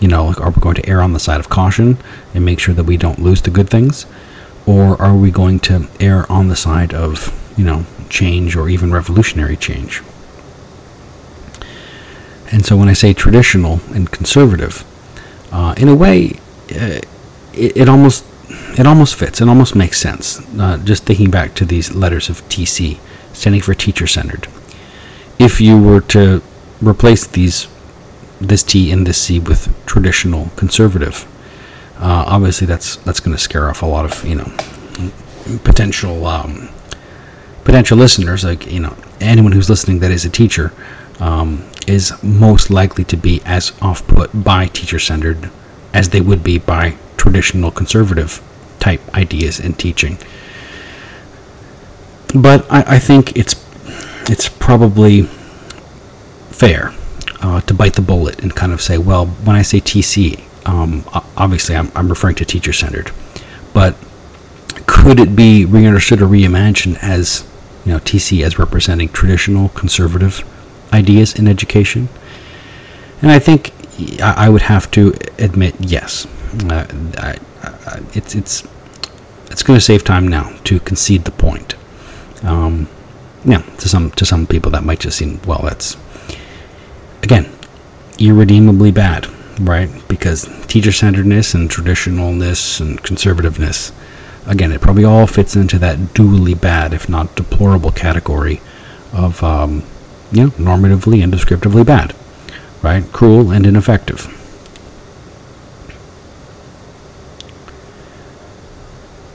[0.00, 1.98] you know, like, are we going to err on the side of caution
[2.34, 4.06] and make sure that we don't lose the good things,
[4.66, 8.92] or are we going to err on the side of you know change or even
[8.92, 10.02] revolutionary change?
[12.50, 14.84] And so when I say traditional and conservative,
[15.52, 16.38] uh, in a way,
[16.70, 17.00] uh,
[17.52, 18.24] it, it, almost
[18.78, 19.40] it almost fits.
[19.40, 20.40] It almost makes sense.
[20.58, 22.98] Uh, just thinking back to these letters of TC,
[23.32, 24.46] standing for teacher centered.
[25.38, 26.42] If you were to
[26.80, 27.68] replace these
[28.40, 31.26] this T and this C with traditional conservative,
[31.98, 34.50] uh, obviously that's that's going to scare off a lot of you know
[35.64, 36.68] potential um,
[37.64, 38.44] potential listeners.
[38.44, 40.72] Like you know anyone who's listening that is a teacher
[41.20, 45.50] um, is most likely to be as off put by teacher centered
[45.92, 48.42] as they would be by traditional conservative
[48.78, 50.18] type ideas in teaching
[52.34, 53.54] but I, I think it's
[54.30, 55.22] it's probably
[56.50, 56.92] fair
[57.40, 61.04] uh, to bite the bullet and kind of say, well, when I say TC, um,
[61.36, 63.10] obviously I'm, I'm referring to teacher centered,
[63.72, 63.96] but
[64.86, 67.46] could it be reunderstood or reimagined as
[67.84, 70.44] you know TC as representing traditional conservative
[70.92, 72.08] ideas in education?
[73.22, 73.72] And I think
[74.22, 76.26] I would have to admit yes.
[76.64, 76.86] Uh,
[77.18, 78.66] I, I, it's it's
[79.50, 81.74] it's going to save time now to concede the point.
[82.42, 82.88] Um,
[83.44, 85.60] yeah, to some to some people that might just seem well.
[85.62, 85.96] That's
[87.22, 87.50] again
[88.18, 89.26] irredeemably bad,
[89.60, 89.88] right?
[90.08, 93.92] Because teacher centeredness and traditionalness and conservativeness,
[94.46, 98.60] again, it probably all fits into that dually bad, if not deplorable, category
[99.12, 99.82] of um,
[100.32, 102.14] you know normatively and descriptively bad,
[102.82, 103.04] right?
[103.12, 104.34] Cruel and ineffective.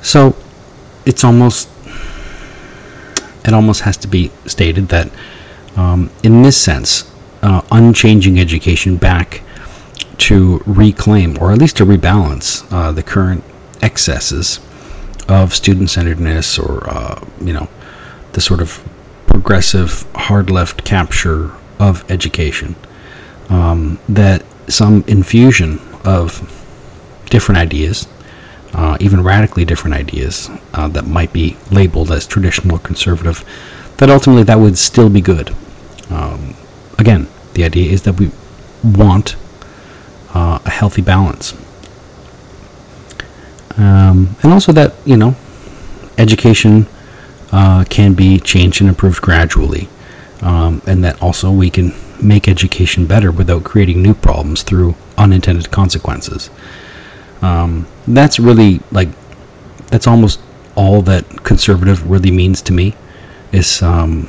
[0.02, 0.36] So
[1.06, 1.69] it's almost
[3.46, 5.10] it almost has to be stated that
[5.76, 7.12] um, in this sense,
[7.43, 9.43] uh, unchanging education back
[10.17, 13.43] to reclaim or at least to rebalance uh, the current
[13.82, 14.60] excesses
[15.27, 17.67] of student-centeredness or uh, you know
[18.32, 18.84] the sort of
[19.27, 22.75] progressive hard left capture of education
[23.49, 26.49] um, that some infusion of
[27.29, 28.08] different ideas
[28.73, 33.43] uh, even radically different ideas uh, that might be labeled as traditional or conservative,
[33.97, 35.53] that ultimately that would still be good.
[36.10, 36.56] Um,
[36.97, 38.31] again, the idea is that we
[38.83, 39.35] want
[40.33, 41.53] uh, a healthy balance.
[43.77, 45.35] Um, and also that, you know,
[46.17, 46.87] education
[47.51, 49.87] uh, can be changed and improved gradually.
[50.41, 55.71] Um, and that also we can make education better without creating new problems through unintended
[55.71, 56.49] consequences.
[57.41, 59.09] Um, that's really like
[59.87, 60.39] that's almost
[60.75, 62.95] all that conservative really means to me.
[63.51, 64.27] Is um,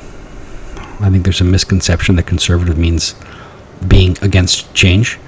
[0.99, 3.15] I think there's a misconception that conservative means
[3.87, 5.19] being against change.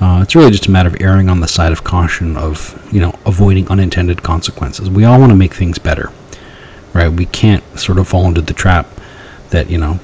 [0.00, 3.00] Uh, it's really just a matter of erring on the side of caution, of you
[3.00, 4.88] know, avoiding unintended consequences.
[4.88, 6.10] We all want to make things better,
[6.94, 7.08] right?
[7.08, 8.88] We can't sort of fall into the trap
[9.50, 10.00] that you know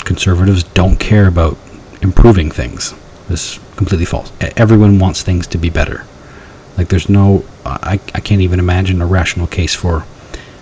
[0.00, 1.56] conservatives don't care about
[2.02, 2.94] improving things.
[3.28, 4.32] This is completely false.
[4.56, 6.04] Everyone wants things to be better.
[6.76, 10.04] Like there's no, I, I can't even imagine a rational case for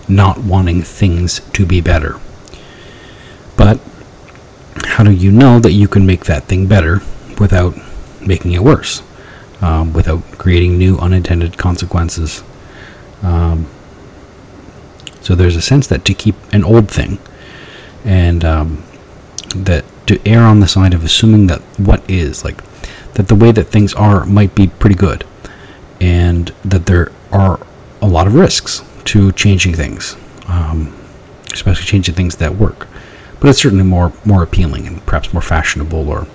[0.08, 2.20] not wanting things to be better.
[3.62, 3.78] But
[4.86, 7.00] how do you know that you can make that thing better
[7.38, 7.76] without
[8.20, 9.04] making it worse,
[9.60, 12.42] um, without creating new unintended consequences?
[13.22, 13.68] Um,
[15.20, 17.20] so there's a sense that to keep an old thing
[18.04, 18.82] and um,
[19.54, 22.60] that to err on the side of assuming that what is, like
[23.14, 25.24] that the way that things are might be pretty good
[26.00, 27.64] and that there are
[28.00, 30.16] a lot of risks to changing things,
[30.48, 30.92] um,
[31.52, 32.88] especially changing things that work.
[33.42, 36.28] But it's certainly more more appealing and perhaps more fashionable, or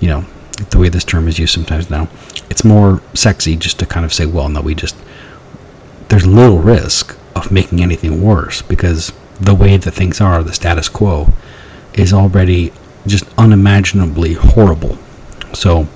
[0.00, 0.24] you know,
[0.70, 2.08] the way this term is used sometimes now.
[2.48, 4.96] It's more sexy just to kind of say, well, no, we just
[6.08, 10.88] there's little risk of making anything worse because the way that things are, the status
[10.88, 11.28] quo,
[11.92, 12.72] is already
[13.06, 14.96] just unimaginably horrible.
[15.52, 15.88] So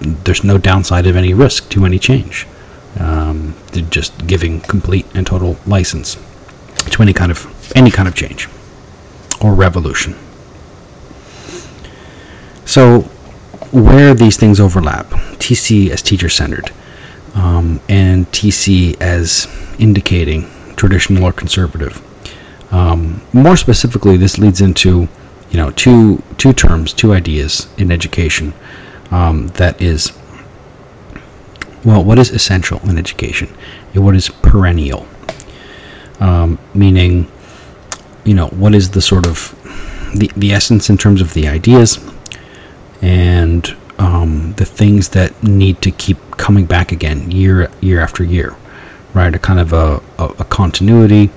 [0.00, 2.46] there's no downside of any risk to any change.
[3.00, 3.56] Um,
[3.90, 6.16] just giving complete and total license
[6.90, 8.48] to any kind of any kind of change
[9.40, 10.14] or revolution.
[12.64, 13.02] So,
[13.72, 15.06] where these things overlap,
[15.38, 16.72] TC as teacher centered,
[17.34, 19.46] um, and TC as
[19.78, 22.02] indicating traditional or conservative.
[22.72, 25.08] Um, more specifically, this leads into
[25.50, 28.52] you know two two terms, two ideas in education
[29.10, 30.12] um, that is,
[31.84, 33.48] well, what is essential in education
[33.94, 35.06] and what is perennial?
[36.20, 37.30] Um, meaning,
[38.24, 39.56] you know, what is the sort of
[40.14, 41.98] the, the essence in terms of the ideas
[43.00, 48.54] and um, the things that need to keep coming back again year year after year,
[49.14, 49.34] right?
[49.34, 51.30] A kind of a, a, a continuity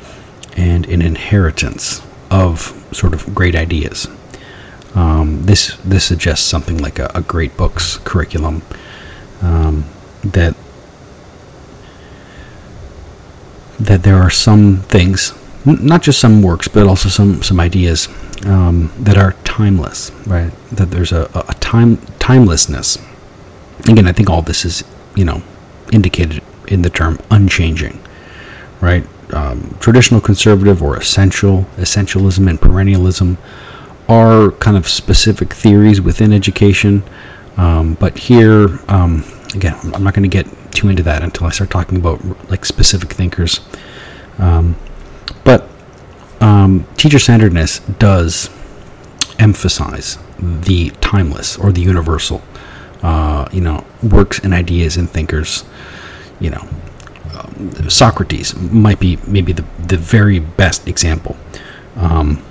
[0.55, 4.07] and an inheritance of sort of great ideas.
[4.95, 8.61] Um, this this suggests something like a, a great books curriculum
[9.41, 9.85] um,
[10.23, 10.55] that
[13.79, 15.33] that there are some things,
[15.65, 18.07] not just some works, but also some some ideas
[18.45, 20.51] um, that are timeless, right?
[20.71, 22.97] That there's a, a time timelessness.
[23.87, 24.83] Again, I think all this is
[25.15, 25.41] you know
[25.91, 28.01] indicated in the term unchanging,
[28.81, 29.05] right?
[29.33, 33.37] Um, traditional conservative or essential essentialism and perennialism
[34.09, 37.03] are kind of specific theories within education.
[37.57, 39.23] Um, but here, um,
[39.55, 42.65] again, I'm not going to get too into that until I start talking about like
[42.65, 43.61] specific thinkers.
[44.39, 44.75] Um,
[46.43, 48.49] um, teacher centeredness does
[49.39, 52.41] emphasize the timeless or the universal,
[53.01, 55.63] uh, you know, works and ideas and thinkers.
[56.41, 56.67] You know,
[57.33, 61.37] um, Socrates might be maybe the, the very best example.
[61.95, 62.43] Um,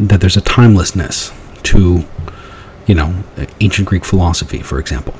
[0.00, 1.32] that there's a timelessness
[1.64, 2.04] to,
[2.86, 3.14] you know,
[3.60, 5.14] ancient Greek philosophy, for example.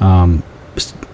[0.00, 0.42] Um,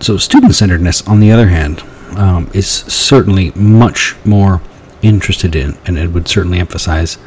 [0.00, 1.82] so student-centeredness, on the other hand,
[2.16, 4.60] um, is certainly much more
[5.08, 7.18] interested in, and it would certainly emphasize,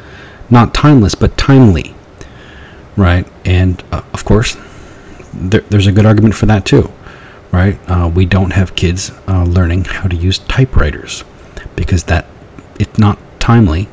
[0.50, 1.94] not timeless but timely,
[2.96, 3.26] right?
[3.44, 4.56] And uh, of course,
[5.32, 6.92] there, there's a good argument for that too,
[7.52, 7.78] right?
[7.88, 11.24] Uh, we don't have kids uh, learning how to use typewriters
[11.76, 12.26] because that
[12.78, 13.88] it's not timely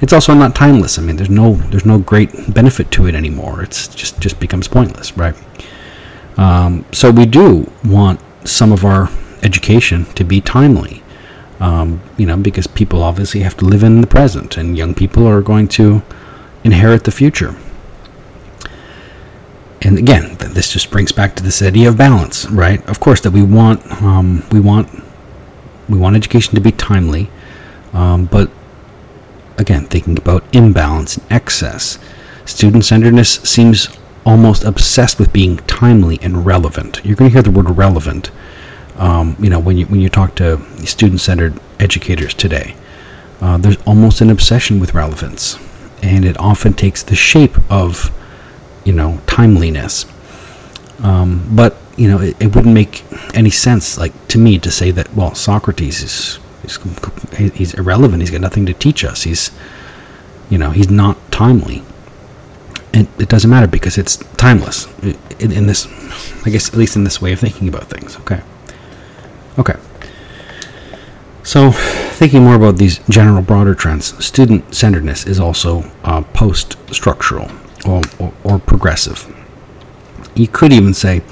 [0.00, 0.98] it's also not timeless.
[0.98, 3.62] I mean, there's no there's no great benefit to it anymore.
[3.62, 5.34] It's just just becomes pointless, right?
[6.36, 9.10] Um, so we do want some of our
[9.42, 11.02] education to be timely.
[11.58, 15.26] Um, you know, because people obviously have to live in the present, and young people
[15.26, 16.02] are going to
[16.64, 17.56] inherit the future.
[19.80, 22.86] And again, this just brings back to this idea of balance, right?
[22.88, 24.88] Of course, that we want um, we want
[25.88, 27.30] we want education to be timely,
[27.92, 28.50] um, but
[29.58, 31.98] again, thinking about imbalance and excess,
[32.44, 33.88] student centeredness seems
[34.24, 37.00] almost obsessed with being timely and relevant.
[37.04, 38.30] You're going to hear the word relevant
[38.98, 42.74] um, you know, when you when you talk to student-centered educators today,
[43.40, 45.58] uh, there's almost an obsession with relevance,
[46.02, 48.10] and it often takes the shape of,
[48.84, 50.06] you know, timeliness.
[51.02, 54.90] Um, but you know, it, it, wouldn't make any sense, like to me, to say
[54.90, 56.78] that well, Socrates is, is
[57.54, 58.22] he's irrelevant.
[58.22, 59.22] He's got nothing to teach us.
[59.22, 59.50] He's,
[60.48, 61.82] you know, he's not timely.
[62.94, 64.86] It, it doesn't matter because it's timeless
[65.38, 65.86] in, in this,
[66.46, 68.16] I guess, at least in this way of thinking about things.
[68.20, 68.40] Okay.
[69.58, 69.76] Okay.
[71.42, 77.50] So, thinking more about these general broader trends, student centeredness is also uh, post structural
[77.86, 79.32] or, or, or, progressive.
[80.34, 81.22] You could even say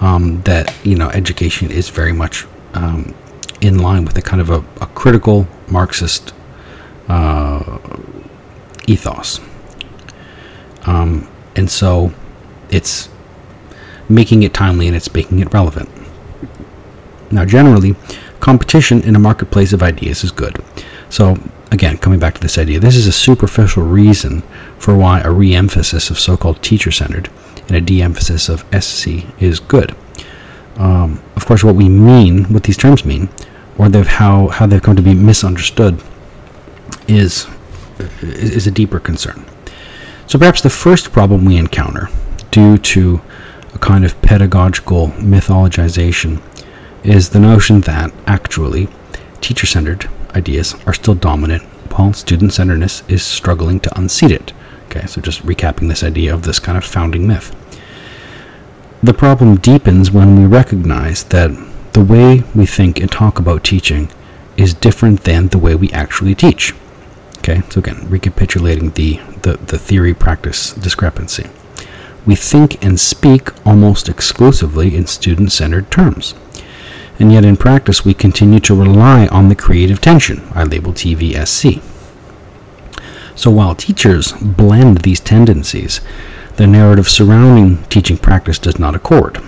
[0.00, 3.14] um, that you know education is very much um,
[3.62, 6.34] in line with a kind of a, a critical Marxist
[7.08, 7.78] uh,
[8.86, 9.40] ethos,
[10.84, 12.12] um, and so
[12.70, 13.08] it's
[14.10, 15.88] making it timely and it's making it relevant.
[17.34, 17.96] Now, generally,
[18.38, 20.62] competition in a marketplace of ideas is good.
[21.10, 21.36] So,
[21.72, 24.42] again, coming back to this idea, this is a superficial reason
[24.78, 27.28] for why a re emphasis of so called teacher centered
[27.66, 29.96] and a de emphasis of SC is good.
[30.76, 33.28] Um, of course, what we mean, what these terms mean,
[33.78, 36.00] or how, how they've come to be misunderstood,
[37.08, 37.48] is,
[38.22, 39.44] is a deeper concern.
[40.28, 42.08] So, perhaps the first problem we encounter,
[42.52, 43.20] due to
[43.74, 46.40] a kind of pedagogical mythologization
[47.04, 48.88] is the notion that, actually,
[49.40, 54.52] teacher centered ideas are still dominant while student centeredness is struggling to unseat it.
[54.86, 57.54] Okay, so just recapping this idea of this kind of founding myth.
[59.02, 61.50] The problem deepens when we recognize that
[61.92, 64.08] the way we think and talk about teaching
[64.56, 66.72] is different than the way we actually teach.
[67.38, 71.48] Okay, so again, recapitulating the, the, the theory practice discrepancy.
[72.24, 76.34] We think and speak almost exclusively in student centered terms
[77.18, 81.82] and yet in practice we continue to rely on the creative tension I label TVSC.
[83.36, 86.00] So while teachers blend these tendencies,
[86.56, 89.42] the narrative surrounding teaching practice does not accord,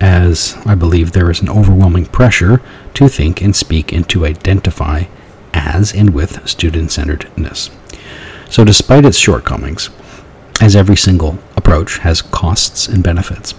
[0.00, 2.62] as I believe there is an overwhelming pressure
[2.94, 5.04] to think and speak and to identify
[5.52, 7.70] as and with student centeredness.
[8.48, 9.90] So, despite its shortcomings,
[10.60, 13.54] as every single approach has costs and benefits,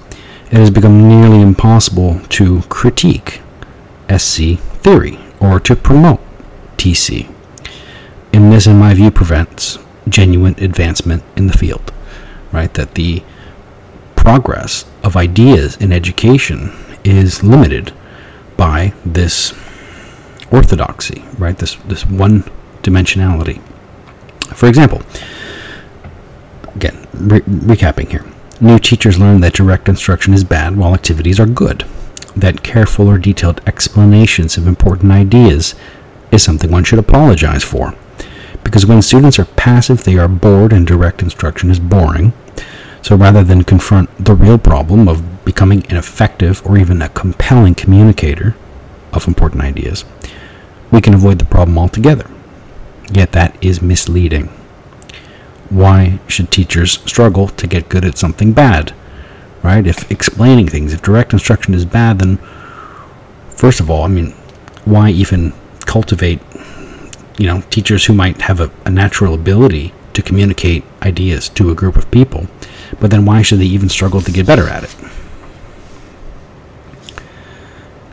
[0.51, 3.41] it has become nearly impossible to critique
[4.15, 6.19] SC theory or to promote
[6.75, 7.33] TC.
[8.33, 9.79] And this, in my view, prevents
[10.09, 11.93] genuine advancement in the field,
[12.51, 12.73] right?
[12.73, 13.23] That the
[14.15, 16.71] progress of ideas in education
[17.05, 17.93] is limited
[18.57, 19.53] by this
[20.51, 21.57] orthodoxy, right?
[21.57, 22.43] This, this one
[22.83, 23.61] dimensionality.
[24.53, 25.01] For example,
[26.75, 28.25] again, re- recapping here.
[28.64, 31.84] New teachers learn that direct instruction is bad while activities are good.
[32.36, 35.74] That careful or detailed explanations of important ideas
[36.32, 37.95] is something one should apologize for.
[38.64, 42.34] Because when students are passive, they are bored and direct instruction is boring.
[43.01, 47.74] So rather than confront the real problem of becoming an effective or even a compelling
[47.74, 48.55] communicator
[49.12, 50.05] of important ideas,
[50.91, 52.30] we can avoid the problem altogether.
[53.12, 54.49] Yet that is misleading
[55.72, 58.93] why should teachers struggle to get good at something bad?
[59.63, 59.88] Right?
[59.88, 62.38] If explaining things, if direct instruction is bad, then
[63.49, 64.32] first of all, I mean,
[64.84, 65.53] why even
[65.86, 66.41] cultivate,
[67.38, 71.76] you know, teachers who might have a, a natural ability to communicate ideas to a
[71.76, 72.47] group of people?
[72.99, 74.95] But then why should they even struggle to get better at it?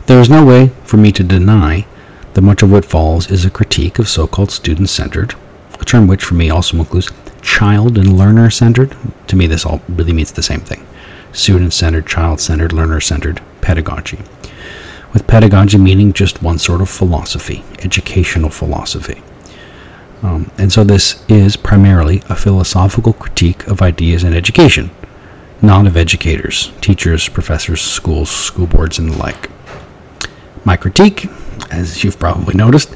[0.07, 1.87] There is no way for me to deny
[2.35, 5.35] that much of what follows is a critique of so called student centered,
[5.81, 7.11] a term which for me also includes
[7.43, 8.97] child and learner centered.
[9.29, 10.87] To me, this all really means the same thing
[11.33, 14.19] student centered, child centered, learner centered pedagogy.
[15.13, 19.23] With pedagogy meaning just one sort of philosophy, educational philosophy.
[20.23, 24.91] Um, and so this is primarily a philosophical critique of ideas in education,
[25.63, 29.49] not of educators, teachers, professors, schools, school boards, and the like.
[30.65, 31.29] My critique,
[31.71, 32.95] as you've probably noticed,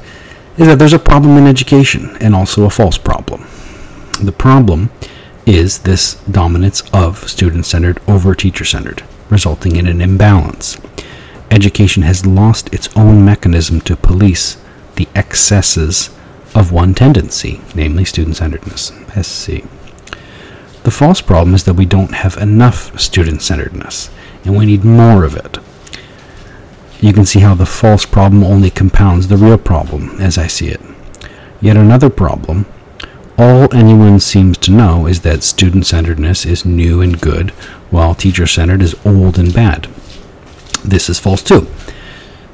[0.57, 3.47] is that there's a problem in education and also a false problem.
[4.23, 4.89] The problem
[5.45, 10.77] is this dominance of student centered over teacher centered, resulting in an imbalance.
[11.51, 14.57] education has lost its own mechanism to police
[14.95, 16.09] the excesses
[16.55, 18.93] of one tendency, namely student centeredness.
[19.21, 19.65] SC.
[20.83, 24.09] The false problem is that we don't have enough student centeredness,
[24.45, 25.57] and we need more of it.
[27.01, 30.69] You can see how the false problem only compounds the real problem, as I see
[30.69, 30.81] it.
[31.59, 32.65] Yet another problem
[33.37, 37.49] all anyone seems to know is that student centeredness is new and good,
[37.89, 39.87] while teacher centered is old and bad.
[40.83, 41.67] This is false too.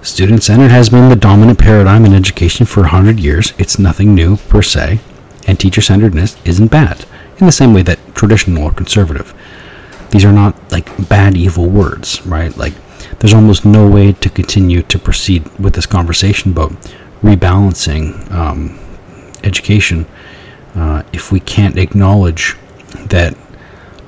[0.01, 3.53] Student centered has been the dominant paradigm in education for 100 years.
[3.57, 4.99] It's nothing new per se,
[5.47, 7.05] and teacher centeredness isn't bad,
[7.39, 9.33] in the same way that traditional or conservative.
[10.11, 12.55] These are not like bad, evil words, right?
[12.55, 12.73] Like,
[13.19, 16.71] there's almost no way to continue to proceed with this conversation about
[17.21, 18.79] rebalancing um,
[19.43, 20.05] education
[20.75, 22.55] uh, if we can't acknowledge
[23.07, 23.35] that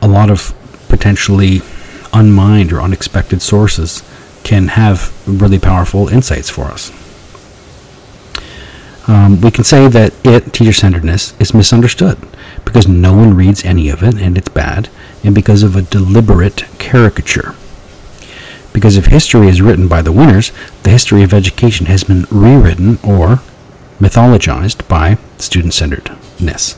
[0.02, 0.54] a lot of
[0.88, 1.62] potentially
[2.14, 4.04] unmined or unexpected sources
[4.44, 6.92] can have really powerful insights for us.
[9.08, 12.18] Um, we can say that it, teacher centeredness, is misunderstood
[12.66, 14.90] because no one reads any of it and it's bad,
[15.24, 17.56] and because of a deliberate caricature.
[18.74, 20.52] Because if history is written by the winners,
[20.84, 23.42] the history of education has been rewritten or
[24.00, 25.74] mythologized by student
[26.42, 26.74] centeredness,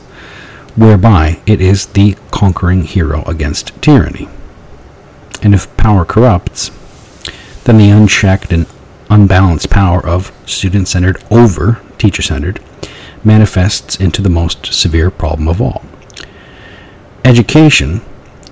[0.76, 4.28] whereby it is the conquering hero against tyranny.
[5.42, 6.70] And if power corrupts,
[7.64, 8.66] then the unchecked and
[9.10, 12.60] unbalanced power of student centered over teacher centered
[13.22, 15.82] manifests into the most severe problem of all.
[17.24, 18.02] Education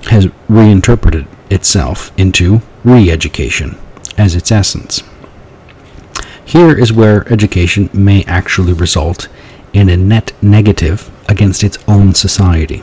[0.05, 3.77] has reinterpreted itself into re education
[4.17, 5.03] as its essence.
[6.45, 9.29] Here is where education may actually result
[9.73, 12.83] in a net negative against its own society.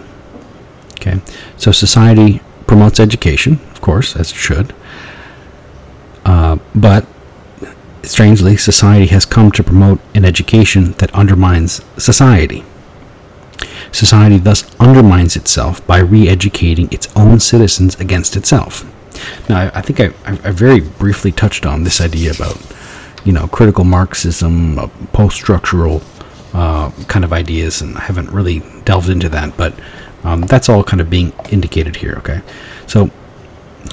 [0.96, 1.20] Okay,
[1.58, 4.74] so society promotes education, of course, as it should,
[6.26, 7.06] uh, but
[8.04, 12.64] strangely, society has come to promote an education that undermines society.
[13.92, 18.86] Society thus undermines itself by re educating its own citizens against itself.
[19.50, 22.58] Now, I, think I, I, very briefly touched on this idea about,
[23.26, 24.78] you know, critical Marxism,
[25.12, 26.02] post structural
[26.54, 29.74] uh, kind of ideas, and I haven't really delved into that, but
[30.24, 32.42] um, that's all kind of being indicated here, okay?
[32.88, 33.10] So,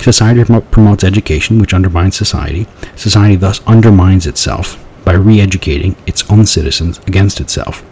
[0.00, 2.66] Society promotes education, which undermines society.
[2.96, 7.84] Society thus undermines itself by re educating its own citizens against itself.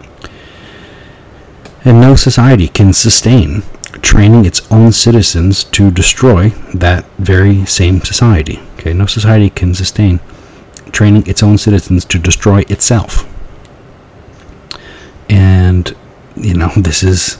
[1.83, 3.63] And no society can sustain
[4.01, 8.59] training its own citizens to destroy that very same society.
[8.75, 10.19] Okay, no society can sustain
[10.91, 13.25] training its own citizens to destroy itself.
[15.29, 15.95] And,
[16.35, 17.37] you know, this is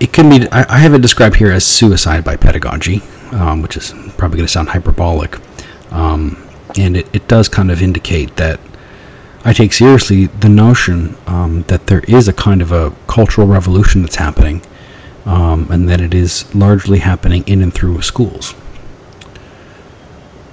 [0.00, 0.48] it can be.
[0.50, 3.02] I, I, have it described here as suicide by pedagogy,
[3.32, 5.38] um, which is probably going to sound hyperbolic,
[5.90, 6.46] um,
[6.76, 8.60] and it, it does kind of indicate that
[9.44, 14.02] I take seriously the notion um, that there is a kind of a cultural revolution
[14.02, 14.62] that's happening,
[15.24, 18.54] um, and that it is largely happening in and through schools,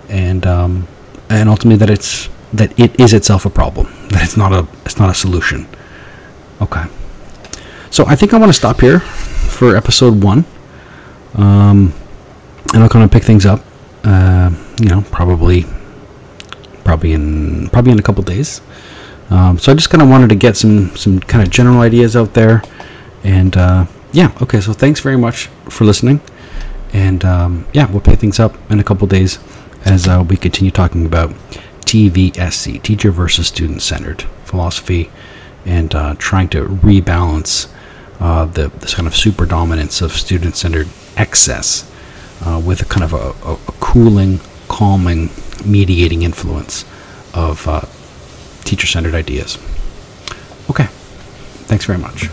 [0.07, 0.87] and um,
[1.29, 4.99] and ultimately that it's that it is itself a problem, that it's not a it's
[4.99, 5.67] not a solution.
[6.61, 6.83] Okay.
[7.89, 10.45] So I think I want to stop here for episode one.
[11.35, 11.93] Um,
[12.73, 13.61] and I'll kind of pick things up.
[14.03, 15.65] Uh, you know, probably,
[16.83, 18.61] probably in probably in a couple days.
[19.29, 22.15] Um, so I just kind of wanted to get some some kind of general ideas
[22.15, 22.61] out there,
[23.23, 24.59] and uh, yeah, okay.
[24.59, 26.19] So thanks very much for listening,
[26.91, 29.39] and um, yeah, we'll pick things up in a couple days
[29.85, 31.33] as uh, we continue talking about
[31.83, 35.09] TVSC, teacher versus student centered philosophy,
[35.65, 37.71] and uh, trying to rebalance
[38.19, 41.89] uh, the this kind of super dominance of student-centered excess
[42.45, 45.29] uh, with a kind of a, a, cooling, calming,
[45.65, 46.85] mediating influence
[47.33, 47.81] of uh,
[48.63, 49.57] teacher-centered ideas.
[50.69, 50.85] Okay,
[51.67, 52.29] thanks very much.